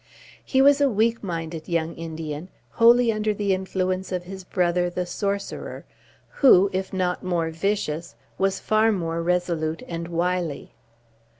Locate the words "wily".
10.07-10.73